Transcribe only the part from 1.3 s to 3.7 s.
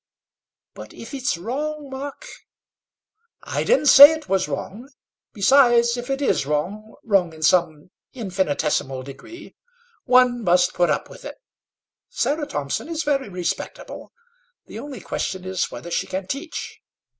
wrong, Mark?" "I